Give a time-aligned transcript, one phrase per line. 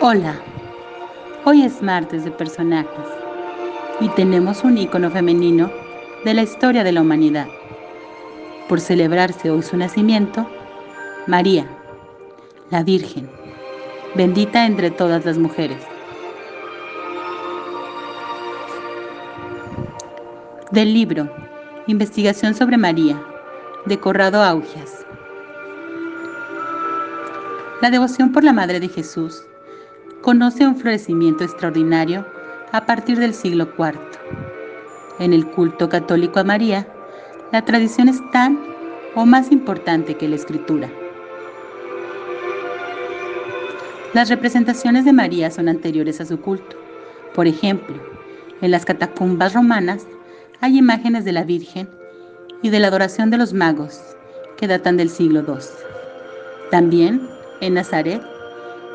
[0.00, 0.36] Hola,
[1.44, 3.04] hoy es martes de personajes
[3.98, 5.72] y tenemos un icono femenino
[6.24, 7.48] de la historia de la humanidad.
[8.68, 10.48] Por celebrarse hoy su nacimiento,
[11.26, 11.66] María,
[12.70, 13.28] la Virgen,
[14.14, 15.82] bendita entre todas las mujeres.
[20.70, 21.28] Del libro
[21.88, 23.20] Investigación sobre María,
[23.84, 25.04] de Corrado Augias.
[27.82, 29.42] La devoción por la Madre de Jesús
[30.22, 32.26] conoce un florecimiento extraordinario
[32.72, 33.98] a partir del siglo IV.
[35.18, 36.86] En el culto católico a María,
[37.52, 38.58] la tradición es tan
[39.14, 40.90] o más importante que la escritura.
[44.14, 46.76] Las representaciones de María son anteriores a su culto.
[47.34, 47.96] Por ejemplo,
[48.60, 50.06] en las catacumbas romanas
[50.60, 51.88] hay imágenes de la Virgen
[52.62, 54.00] y de la adoración de los magos
[54.56, 55.54] que datan del siglo II.
[56.70, 57.28] También,
[57.60, 58.20] en Nazaret,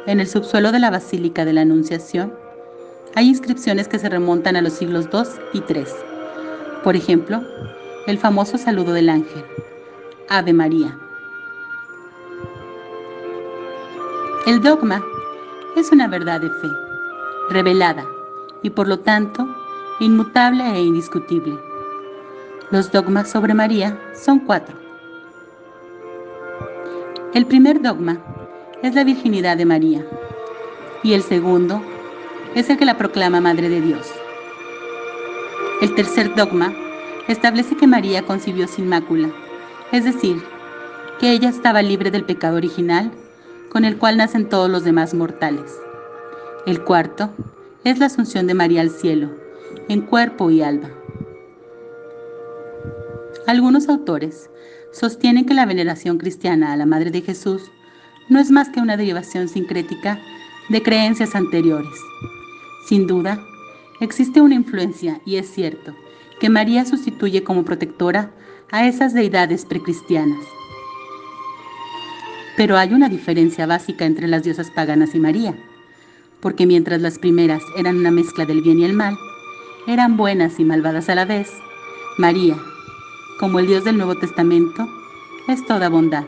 [0.06, 2.34] en el subsuelo de la Basílica de la Anunciación,
[3.16, 5.22] hay inscripciones que se remontan a los siglos II
[5.54, 5.86] y III.
[6.84, 7.42] Por ejemplo,
[8.08, 9.46] el famoso saludo del ángel,
[10.30, 10.98] Ave María.
[14.46, 15.02] El dogma
[15.78, 16.68] es una verdad de fe,
[17.50, 18.06] revelada
[18.62, 19.48] y por lo tanto
[20.00, 21.58] inmutable e indiscutible.
[22.72, 24.76] Los dogmas sobre María son cuatro.
[27.34, 28.20] El primer dogma
[28.84, 30.06] es la virginidad de María
[31.04, 31.82] y el segundo
[32.54, 34.12] es el que la proclama Madre de Dios.
[35.82, 36.74] El tercer dogma
[37.30, 39.32] establece que María concibió sin mácula,
[39.94, 40.44] es decir,
[41.18, 43.10] que ella estaba libre del pecado original
[43.72, 45.80] con el cual nacen todos los demás mortales.
[46.66, 47.34] El cuarto
[47.86, 49.30] es la asunción de María al cielo,
[49.88, 50.92] en cuerpo y alma.
[53.48, 54.50] Algunos autores
[54.92, 57.72] sostienen que la veneración cristiana a la Madre de Jesús
[58.30, 60.20] no es más que una derivación sincrética
[60.70, 61.94] de creencias anteriores.
[62.86, 63.40] Sin duda,
[64.00, 65.96] existe una influencia y es cierto
[66.40, 68.32] que María sustituye como protectora
[68.72, 70.44] a esas deidades precristianas.
[72.58, 75.56] Pero hay una diferencia básica entre las diosas paganas y María,
[76.40, 79.18] porque mientras las primeras eran una mezcla del bien y el mal,
[79.88, 81.52] eran buenas y malvadas a la vez,
[82.18, 82.58] María,
[83.40, 84.88] como el Dios del Nuevo Testamento,
[85.48, 86.26] es toda bondad.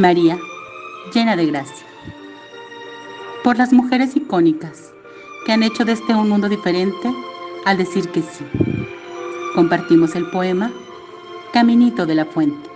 [0.00, 0.38] María,
[1.12, 1.86] llena de gracia.
[3.44, 4.94] Por las mujeres icónicas
[5.44, 7.12] que han hecho de este un mundo diferente
[7.66, 8.46] al decir que sí.
[9.54, 10.72] Compartimos el poema
[11.52, 12.70] Caminito de la Fuente.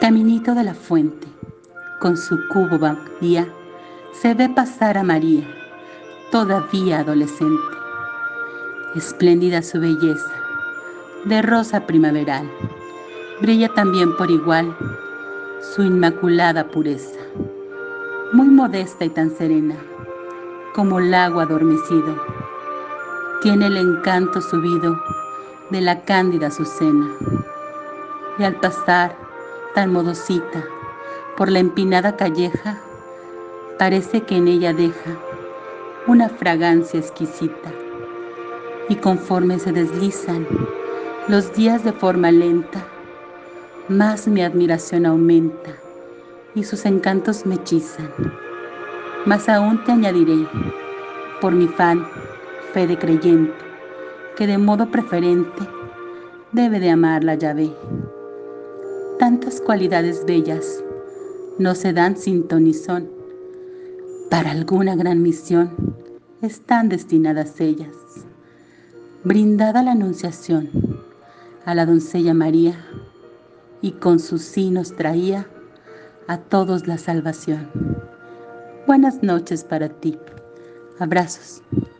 [0.00, 1.26] Caminito de la Fuente,
[2.00, 2.78] con su cubo
[3.20, 3.52] día,
[4.12, 5.42] se ve pasar a María,
[6.30, 7.74] todavía adolescente.
[8.94, 10.32] Espléndida su belleza,
[11.24, 12.48] de rosa primaveral
[13.44, 14.74] brilla también por igual
[15.60, 17.20] su inmaculada pureza,
[18.32, 19.76] muy modesta y tan serena
[20.74, 22.16] como el agua adormecido.
[23.42, 24.98] Tiene el encanto subido
[25.68, 27.06] de la cándida azucena
[28.38, 29.14] y al pasar
[29.74, 30.64] tan modosita
[31.36, 32.80] por la empinada calleja,
[33.78, 35.18] parece que en ella deja
[36.06, 37.70] una fragancia exquisita
[38.88, 40.46] y conforme se deslizan
[41.28, 42.86] los días de forma lenta,
[43.88, 45.70] más mi admiración aumenta
[46.54, 48.10] y sus encantos me hechizan.
[49.26, 50.46] Más aún te añadiré,
[51.40, 52.06] por mi fan,
[52.72, 53.52] fe de creyente,
[54.36, 55.62] que de modo preferente
[56.52, 57.72] debe de amar la llave.
[59.18, 60.82] Tantas cualidades bellas
[61.58, 63.10] no se dan sin tonizón.
[64.30, 65.70] Para alguna gran misión
[66.40, 67.94] están destinadas ellas.
[69.24, 70.70] Brindada la anunciación
[71.64, 72.74] a la doncella María,
[73.84, 75.46] y con sus sinos traía
[76.26, 77.68] a todos la salvación.
[78.86, 80.18] Buenas noches para ti.
[80.98, 81.62] Abrazos.